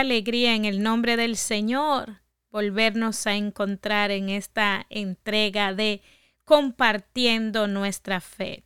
[0.00, 2.20] alegría en el nombre del Señor
[2.50, 6.00] volvernos a encontrar en esta entrega de
[6.44, 8.64] compartiendo nuestra fe.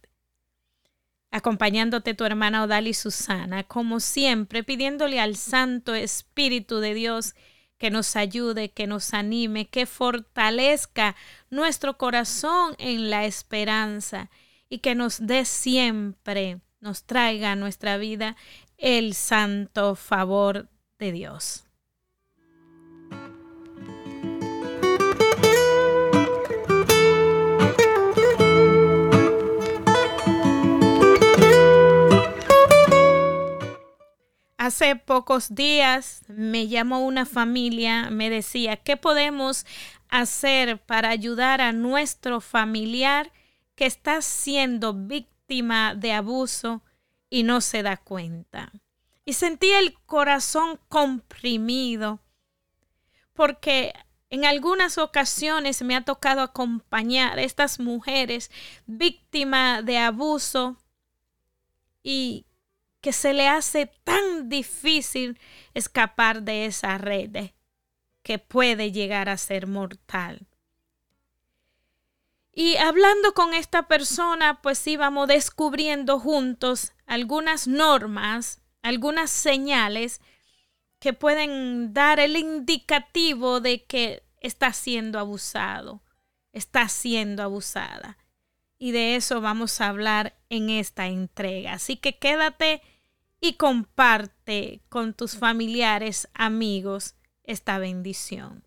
[1.33, 7.35] Acompañándote tu hermana Odali Susana, como siempre, pidiéndole al Santo Espíritu de Dios
[7.79, 11.17] que nos ayude, que nos anime, que fortalezca
[11.49, 14.31] nuestro corazón en la esperanza
[14.69, 18.37] y que nos dé siempre, nos traiga a nuestra vida
[18.77, 20.69] el santo favor
[21.01, 21.65] de Dios.
[34.57, 39.67] Hace pocos días me llamó una familia, me decía, ¿qué podemos
[40.09, 43.33] hacer para ayudar a nuestro familiar
[43.75, 46.83] que está siendo víctima de abuso
[47.31, 48.71] y no se da cuenta?
[49.31, 52.19] Y sentí el corazón comprimido
[53.33, 53.95] porque
[54.29, 58.51] en algunas ocasiones me ha tocado acompañar a estas mujeres
[58.87, 60.79] víctimas de abuso
[62.03, 62.45] y
[63.01, 65.39] que se le hace tan difícil
[65.75, 67.53] escapar de esa red
[68.25, 70.49] que puede llegar a ser mortal.
[72.53, 80.21] Y hablando con esta persona, pues íbamos descubriendo juntos algunas normas, algunas señales
[80.99, 86.03] que pueden dar el indicativo de que está siendo abusado,
[86.53, 88.19] está siendo abusada.
[88.79, 91.75] Y de eso vamos a hablar en esta entrega.
[91.75, 92.83] Así que quédate
[93.41, 98.65] y comparte con tus familiares, amigos, esta bendición.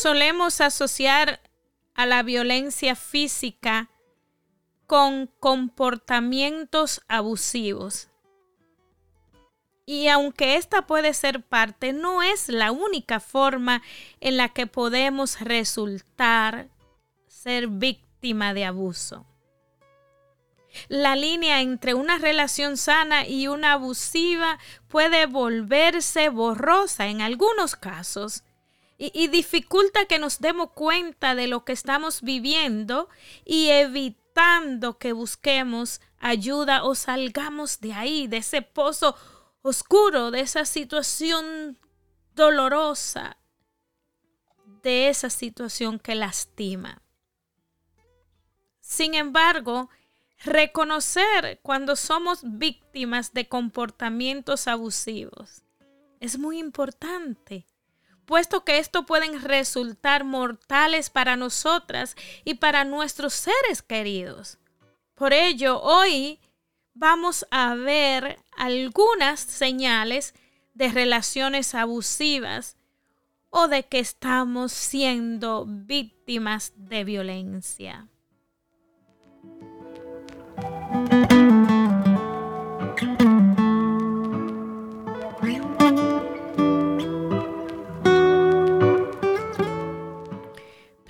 [0.00, 1.40] Solemos asociar
[1.92, 3.90] a la violencia física
[4.86, 8.08] con comportamientos abusivos.
[9.84, 13.82] Y aunque esta puede ser parte, no es la única forma
[14.20, 16.70] en la que podemos resultar
[17.26, 19.26] ser víctima de abuso.
[20.88, 28.44] La línea entre una relación sana y una abusiva puede volverse borrosa en algunos casos
[29.02, 33.08] y, dificulta que nos demos cuenta de lo que estamos viviendo
[33.46, 39.16] y evitando que busquemos ayuda o salgamos de ahí, de ese pozo
[39.62, 41.78] oscuro, de esa situación
[42.34, 43.38] dolorosa,
[44.82, 47.00] de esa situación que lastima.
[48.80, 49.88] Sin embargo,
[50.44, 55.62] reconocer cuando somos víctimas de comportamientos abusivos
[56.20, 57.66] es muy importante,
[58.30, 62.14] puesto que esto pueden resultar mortales para nosotras
[62.44, 64.58] y para nuestros seres queridos.
[65.16, 66.38] Por ello, hoy
[66.94, 70.32] vamos a ver algunas señales
[70.74, 72.76] de relaciones abusivas
[73.50, 78.09] o de que estamos siendo víctimas de violencia.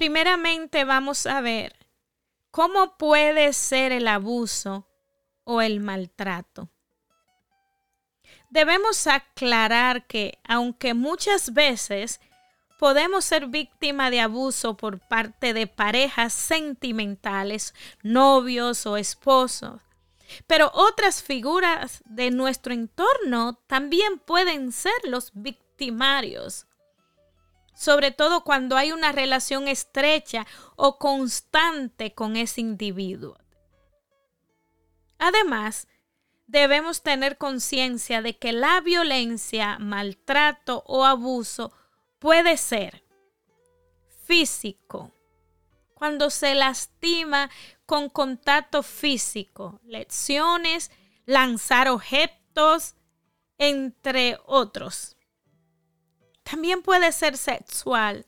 [0.01, 1.77] Primeramente vamos a ver
[2.51, 4.89] cómo puede ser el abuso
[5.45, 6.71] o el maltrato.
[8.49, 12.19] Debemos aclarar que aunque muchas veces
[12.79, 19.83] podemos ser víctima de abuso por parte de parejas sentimentales, novios o esposos,
[20.47, 26.67] pero otras figuras de nuestro entorno también pueden ser los victimarios,
[27.81, 30.47] sobre todo cuando hay una relación estrecha
[30.77, 33.39] o constante con ese individuo.
[35.19, 35.89] Además,
[36.47, 41.73] debemos tener conciencia de que la violencia, maltrato o abuso
[42.19, 43.03] puede ser
[44.27, 45.11] físico,
[45.95, 47.49] cuando se lastima
[47.87, 50.91] con contacto físico, lecciones,
[51.25, 52.95] lanzar objetos,
[53.57, 55.17] entre otros.
[56.51, 58.27] También puede ser sexual,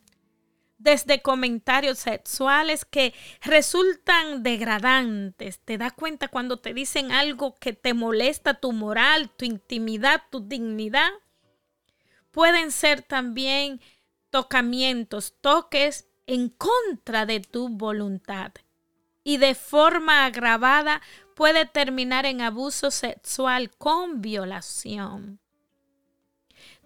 [0.78, 5.58] desde comentarios sexuales que resultan degradantes.
[5.60, 10.40] Te das cuenta cuando te dicen algo que te molesta tu moral, tu intimidad, tu
[10.40, 11.10] dignidad.
[12.30, 13.80] Pueden ser también
[14.30, 18.52] tocamientos, toques en contra de tu voluntad.
[19.24, 21.02] Y de forma agravada
[21.34, 25.41] puede terminar en abuso sexual con violación.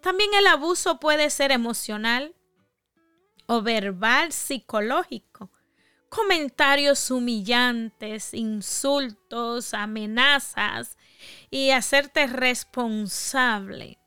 [0.07, 2.33] También el abuso puede ser emocional
[3.45, 5.51] o verbal psicológico.
[6.07, 10.97] Comentarios humillantes, insultos, amenazas
[11.49, 13.99] y hacerte responsable.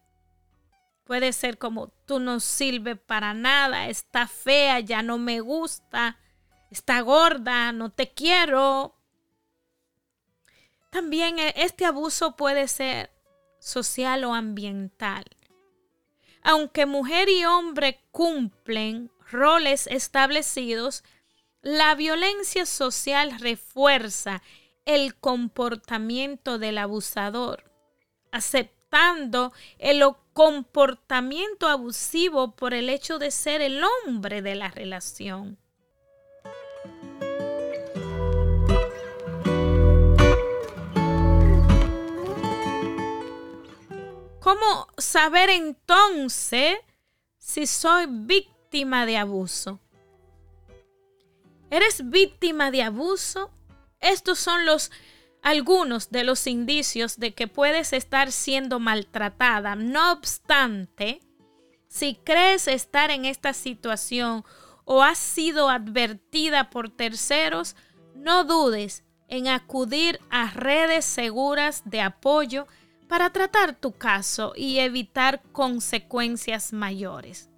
[1.05, 6.17] Puede ser como tú no sirves para nada, está fea, ya no me gusta,
[6.71, 8.97] está gorda, no te quiero.
[10.89, 13.13] También e, este abuso puede ser
[13.59, 15.27] social o ambiental.
[16.43, 21.05] Aunque mujer y hombre cumplen roles establecidos,
[21.63, 24.43] la violencia social refuerza
[24.87, 27.71] el comportamiento del abusador,
[28.33, 30.03] aceptando el
[30.33, 35.59] comportamiento abusivo por el hecho de ser el hombre de la relación.
[44.41, 46.79] ¿Cómo saber entonces
[47.39, 49.81] si soy víctima de abuso?
[51.71, 53.51] ¿Eres víctima de abuso?
[54.01, 54.91] Estos son los
[55.43, 59.75] algunos de los indicios de que puedes estar siendo maltratada.
[59.75, 61.21] No obstante,
[61.89, 64.45] si crees estar en esta situación
[64.85, 67.77] o has sido advertida por terceros,
[68.15, 72.67] no dudes en acudir a redes seguras de apoyo
[73.11, 77.51] para tratar tu caso y evitar consecuencias mayores.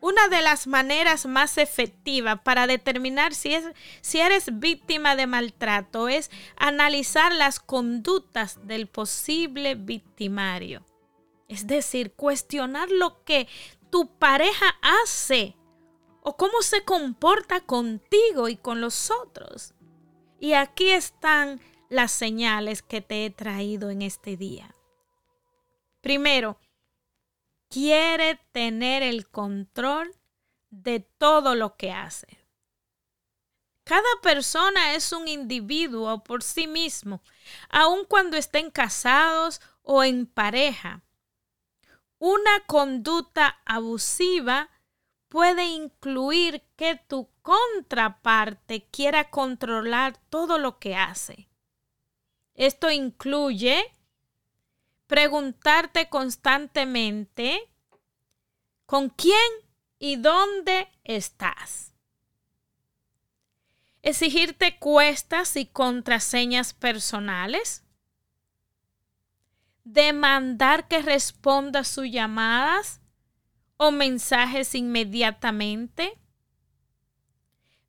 [0.00, 3.64] Una de las maneras más efectivas para determinar si, es,
[4.00, 10.84] si eres víctima de maltrato es analizar las conductas del posible victimario.
[11.46, 13.46] Es decir, cuestionar lo que
[13.90, 15.54] tu pareja hace
[16.20, 19.72] o cómo se comporta contigo y con los otros.
[20.40, 24.74] Y aquí están las señales que te he traído en este día.
[26.00, 26.58] Primero,
[27.68, 30.14] quiere tener el control
[30.70, 32.46] de todo lo que hace.
[33.84, 37.22] Cada persona es un individuo por sí mismo,
[37.68, 41.02] aun cuando estén casados o en pareja.
[42.18, 44.70] Una conducta abusiva
[45.28, 51.48] puede incluir que tu contraparte quiera controlar todo lo que hace.
[52.56, 53.92] Esto incluye
[55.06, 57.70] preguntarte constantemente
[58.86, 59.36] con quién
[59.98, 61.92] y dónde estás.
[64.02, 67.84] Exigirte cuestas y contraseñas personales.
[69.84, 73.00] Demandar que responda sus llamadas
[73.76, 76.18] o mensajes inmediatamente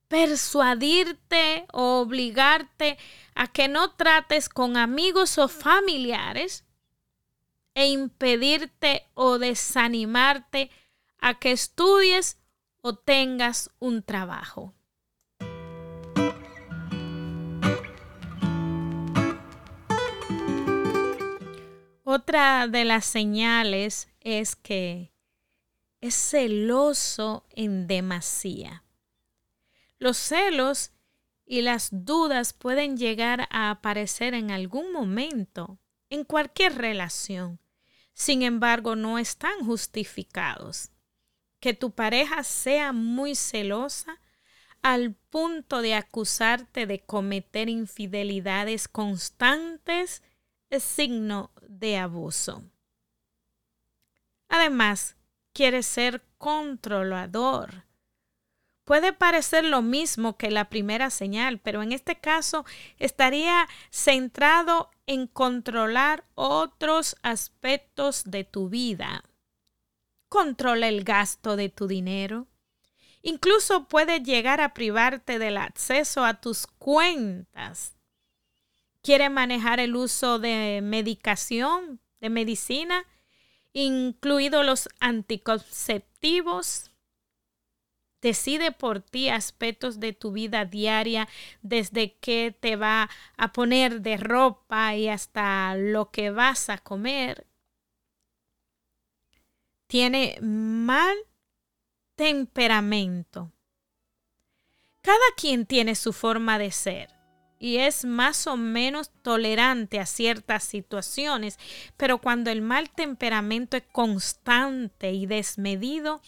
[0.08, 2.98] persuadirte o obligarte
[3.36, 6.64] a que no trates con amigos o familiares
[7.76, 10.72] e impedirte o desanimarte
[11.20, 12.38] a que estudies
[12.82, 14.74] o tengas un trabajo.
[22.04, 25.12] Otra de las señales es que
[26.00, 28.87] es celoso en demasía.
[30.00, 30.92] Los celos
[31.46, 37.60] y las dudas pueden llegar a aparecer en algún momento, en cualquier relación.
[38.14, 40.92] Sin embargo, no están justificados.
[41.60, 44.20] Que tu pareja sea muy celosa
[44.82, 50.22] al punto de acusarte de cometer infidelidades constantes
[50.70, 52.64] es signo de abuso.
[54.50, 55.16] Además,
[55.54, 57.87] quiere ser controlador
[58.88, 62.64] Puede parecer lo mismo que la primera señal, pero en este caso
[63.00, 69.26] estaría centrado en controlar otros aspectos de tu vida.
[70.30, 72.48] Controla el gasto de tu dinero.
[73.22, 77.98] Incluso puede llegar a privarte del acceso a tus cuentas.
[79.02, 83.04] Quiere manejar el uso de medicación, de medicina,
[83.74, 86.92] incluidos los anticonceptivos
[88.22, 91.28] Decide por ti aspectos de tu vida diaria,
[91.62, 97.46] desde qué te va a poner de ropa y hasta lo que vas a comer.
[99.88, 101.16] Tiene mal
[102.16, 103.52] temperamento.
[105.02, 107.18] Cada quien tiene su forma de ser
[107.60, 111.58] y es más o menos tolerante a ciertas situaciones,
[111.96, 116.22] pero cuando el mal temperamento es constante y desmedido,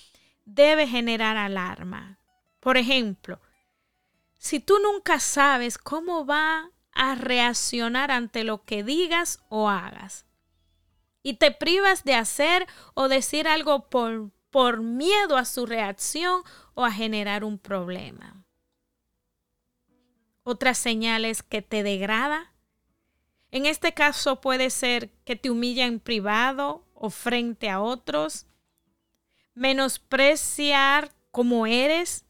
[0.54, 2.20] debe generar alarma.
[2.60, 3.40] Por ejemplo,
[4.38, 10.26] si tú nunca sabes cómo va a reaccionar ante lo que digas o hagas,
[11.22, 16.42] y te privas de hacer o decir algo por, por miedo a su reacción
[16.74, 18.46] o a generar un problema.
[20.44, 22.54] Otra señal es que te degrada.
[23.52, 28.49] En este caso puede ser que te humilla en privado o frente a otros,
[29.60, 32.24] menospreciar como eres,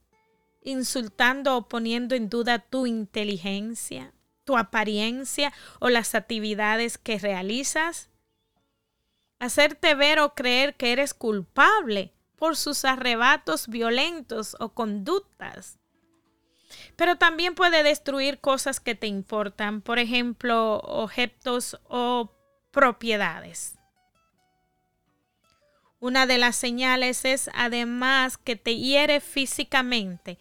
[0.64, 4.14] insultando o poniendo en duda tu inteligencia,
[4.46, 8.10] tu apariencia o las actividades que realizas,
[9.38, 15.78] hacerte ver o creer que eres culpable por sus arrebatos violentos o conductas.
[16.96, 22.32] Pero también puede destruir cosas que te importan, por ejemplo, objetos o
[22.72, 23.79] propiedades.
[26.00, 30.40] Una de las señales es además que te hiere físicamente.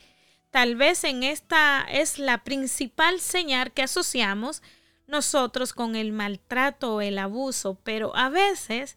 [0.51, 4.63] Tal vez en esta es la principal señal que asociamos
[5.09, 8.97] nosotros con el maltrato o el abuso, pero a veces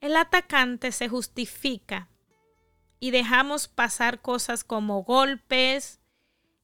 [0.00, 2.08] el atacante se justifica
[2.98, 6.00] y dejamos pasar cosas como golpes,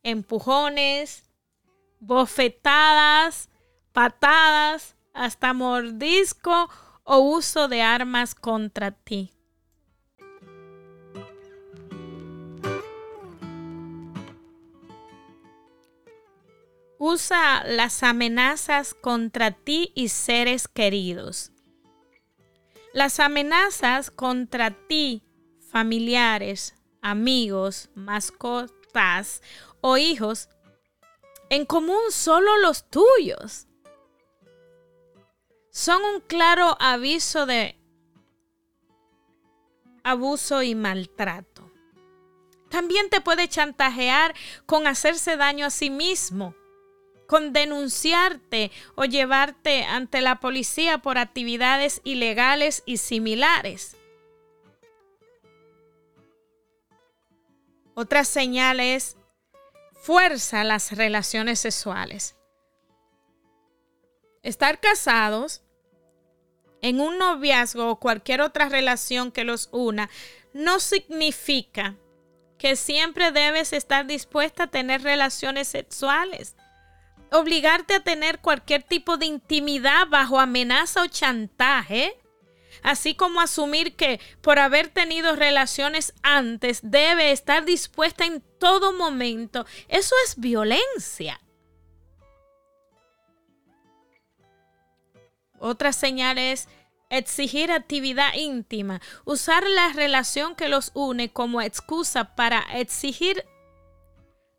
[0.02, 1.24] empujones,
[2.00, 3.48] bofetadas,
[3.92, 6.68] patadas, hasta mordisco
[7.12, 9.32] o uso de armas contra ti.
[16.98, 21.50] Usa las amenazas contra ti y seres queridos.
[22.94, 25.24] Las amenazas contra ti,
[25.68, 29.42] familiares, amigos, mascotas
[29.80, 30.48] o hijos,
[31.48, 33.66] en común solo los tuyos
[35.80, 37.74] son un claro aviso de
[40.04, 41.72] abuso y maltrato.
[42.68, 44.34] También te puede chantajear
[44.66, 46.54] con hacerse daño a sí mismo,
[47.26, 53.96] con denunciarte o llevarte ante la policía por actividades ilegales y similares.
[57.94, 59.16] Otra señal es
[59.94, 62.36] fuerza las relaciones sexuales.
[64.42, 65.62] Estar casados
[66.82, 70.10] en un noviazgo o cualquier otra relación que los una
[70.52, 71.96] no significa
[72.58, 76.56] que siempre debes estar dispuesta a tener relaciones sexuales.
[77.32, 82.20] Obligarte a tener cualquier tipo de intimidad bajo amenaza o chantaje,
[82.82, 89.64] así como asumir que por haber tenido relaciones antes debe estar dispuesta en todo momento,
[89.88, 91.40] eso es violencia.
[95.60, 96.68] Otra señal es
[97.10, 103.44] exigir actividad íntima, usar la relación que los une como excusa para exigir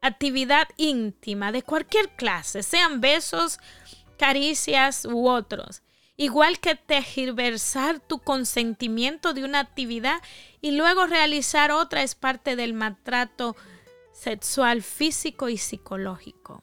[0.01, 3.59] actividad íntima de cualquier clase, sean besos,
[4.17, 5.81] caricias u otros.
[6.17, 10.21] Igual que tergiversar tu consentimiento de una actividad
[10.61, 13.55] y luego realizar otra es parte del maltrato
[14.13, 16.61] sexual físico y psicológico.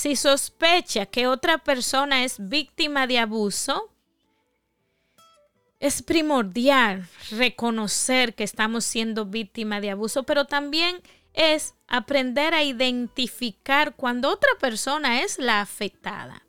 [0.00, 3.92] Si sospecha que otra persona es víctima de abuso,
[5.78, 11.02] es primordial reconocer que estamos siendo víctima de abuso, pero también
[11.34, 16.46] es aprender a identificar cuando otra persona es la afectada.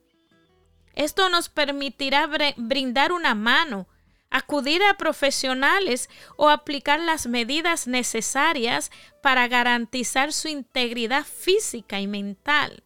[0.93, 3.86] Esto nos permitirá brindar una mano,
[4.29, 8.91] acudir a profesionales o aplicar las medidas necesarias
[9.22, 12.81] para garantizar su integridad física y mental.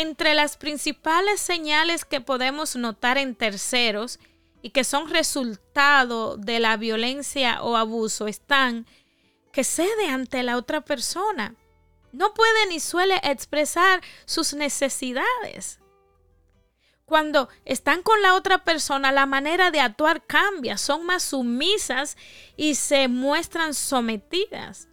[0.00, 4.20] Entre las principales señales que podemos notar en terceros
[4.62, 8.86] y que son resultado de la violencia o abuso están
[9.50, 11.56] que cede ante la otra persona.
[12.12, 15.80] No puede ni suele expresar sus necesidades.
[17.04, 22.16] Cuando están con la otra persona, la manera de actuar cambia, son más sumisas
[22.56, 24.87] y se muestran sometidas.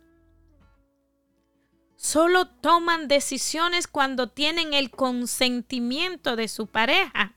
[2.05, 7.33] Solo toman decisiones cuando tienen el consentimiento de su pareja.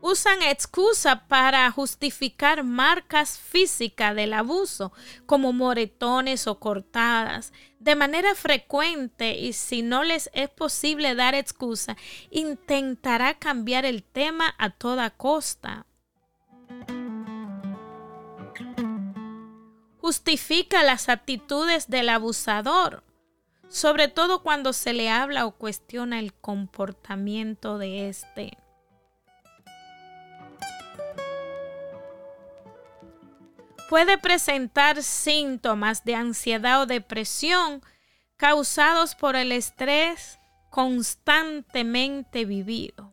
[0.00, 4.92] usan excusa para justificar marcas físicas del abuso,
[5.26, 11.96] como moretones o cortadas, de manera frecuente y si no les es posible dar excusa,
[12.30, 15.86] intentará cambiar el tema a toda costa.
[20.04, 23.02] Justifica las actitudes del abusador
[23.74, 28.56] sobre todo cuando se le habla o cuestiona el comportamiento de éste.
[33.88, 37.82] Puede presentar síntomas de ansiedad o depresión
[38.36, 40.38] causados por el estrés
[40.70, 43.03] constantemente vivido.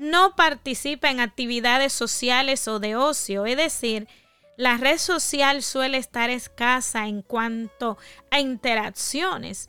[0.00, 4.08] No participa en actividades sociales o de ocio, es decir,
[4.56, 7.98] la red social suele estar escasa en cuanto
[8.30, 9.68] a interacciones.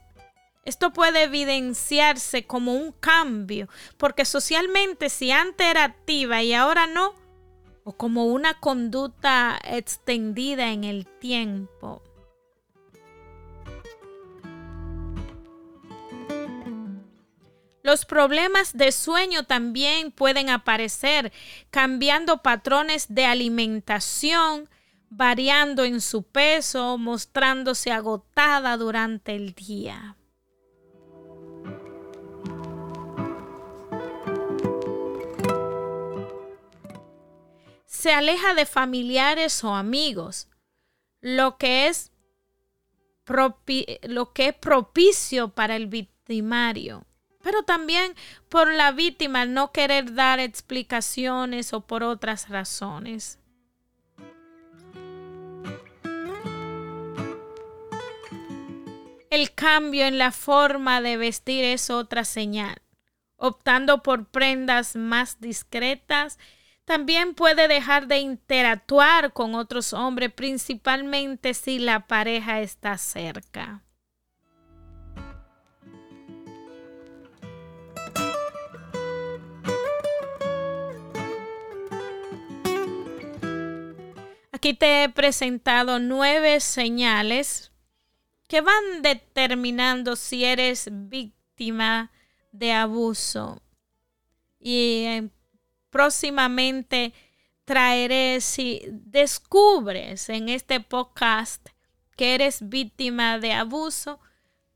[0.64, 7.14] Esto puede evidenciarse como un cambio, porque socialmente si antes era activa y ahora no,
[7.84, 12.02] o como una conducta extendida en el tiempo.
[17.84, 21.34] Los problemas de sueño también pueden aparecer,
[21.72, 24.70] cambiando patrones de alimentación,
[25.10, 30.16] variando en su peso, mostrándose agotada durante el día.
[37.88, 40.50] Se aleja de familiares o amigos,
[41.20, 42.12] lo que es,
[44.04, 47.06] lo que es propicio para el victimario
[47.42, 48.14] pero también
[48.50, 53.40] por la víctima no querer dar explicaciones o por otras razones.
[59.30, 62.82] El cambio en la forma de vestir es otra señal.
[63.38, 66.38] Optando por prendas más discretas,
[66.84, 73.82] también puede dejar de interactuar con otros hombres, principalmente si la pareja está cerca.
[84.62, 87.72] Aquí te he presentado nueve señales
[88.48, 92.12] que van determinando si eres víctima
[92.52, 93.60] de abuso.
[94.60, 95.30] Y eh,
[95.90, 97.12] próximamente
[97.66, 101.70] traeré, si descubres en este podcast
[102.16, 104.20] que eres víctima de abuso,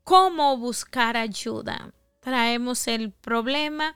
[0.02, 1.94] cómo buscar ayuda.
[2.22, 3.94] Traemos el problema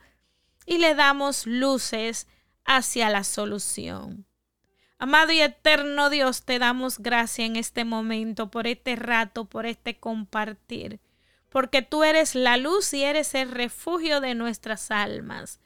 [0.67, 2.29] y le damos luces
[2.65, 4.30] hacia la solución.
[5.03, 9.99] Amado y eterno Dios, te damos gracias en este momento, por este rato, por este
[9.99, 11.01] compartir,
[11.49, 15.59] porque tú eres la luz y eres el refugio de nuestras almas.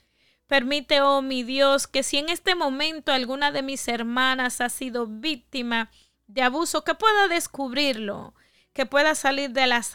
[0.47, 5.09] Permite, oh mi Dios, que si en este momento alguna de mis hermanas ha sido
[5.09, 5.91] víctima
[6.29, 8.35] de abuso, que pueda descubrirlo,
[8.73, 9.95] que pueda salir de las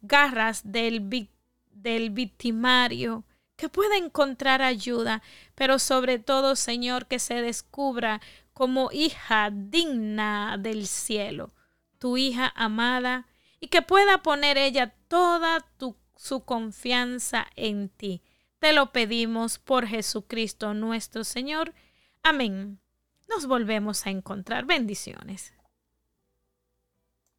[0.00, 1.00] garras del
[2.10, 3.24] victimario,
[3.58, 5.20] que pueda encontrar ayuda,
[5.56, 8.20] pero sobre todo, Señor, que se descubra
[8.54, 11.52] como hija digna del cielo,
[11.98, 13.26] tu hija amada,
[13.58, 15.66] y que pueda poner ella toda
[16.14, 18.22] su confianza en ti.
[18.60, 21.74] Te lo pedimos por Jesucristo nuestro Señor.
[22.22, 22.78] Amén.
[23.28, 24.66] Nos volvemos a encontrar.
[24.66, 25.52] Bendiciones.